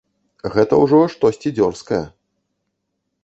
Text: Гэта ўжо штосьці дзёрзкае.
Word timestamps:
Гэта 0.53 0.73
ўжо 0.83 1.01
штосьці 1.15 1.49
дзёрзкае. 1.59 2.01